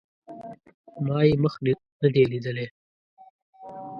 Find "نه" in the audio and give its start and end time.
2.01-2.07